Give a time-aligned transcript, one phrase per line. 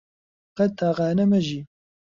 [0.57, 1.61] قەت تاقانە مەژی